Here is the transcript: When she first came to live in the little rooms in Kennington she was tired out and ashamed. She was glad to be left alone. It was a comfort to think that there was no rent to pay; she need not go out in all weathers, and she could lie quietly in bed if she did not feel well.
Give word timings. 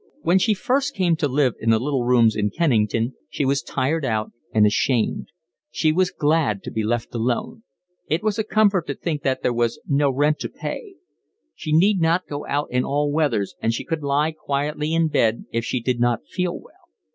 When 0.23 0.39
she 0.39 0.55
first 0.55 0.95
came 0.95 1.15
to 1.17 1.27
live 1.27 1.53
in 1.59 1.69
the 1.69 1.77
little 1.77 2.03
rooms 2.03 2.35
in 2.35 2.49
Kennington 2.49 3.13
she 3.29 3.45
was 3.45 3.61
tired 3.61 4.03
out 4.03 4.31
and 4.51 4.65
ashamed. 4.65 5.27
She 5.69 5.91
was 5.91 6.09
glad 6.09 6.63
to 6.63 6.71
be 6.71 6.81
left 6.83 7.13
alone. 7.13 7.61
It 8.09 8.23
was 8.23 8.39
a 8.39 8.43
comfort 8.43 8.87
to 8.87 8.95
think 8.95 9.21
that 9.21 9.43
there 9.43 9.53
was 9.53 9.79
no 9.87 10.09
rent 10.09 10.39
to 10.39 10.49
pay; 10.49 10.95
she 11.53 11.71
need 11.71 12.01
not 12.01 12.25
go 12.25 12.47
out 12.47 12.69
in 12.71 12.83
all 12.83 13.11
weathers, 13.11 13.53
and 13.61 13.75
she 13.75 13.85
could 13.85 14.01
lie 14.01 14.31
quietly 14.31 14.91
in 14.95 15.07
bed 15.09 15.45
if 15.51 15.65
she 15.65 15.79
did 15.79 15.99
not 15.99 16.25
feel 16.27 16.55
well. 16.59 16.87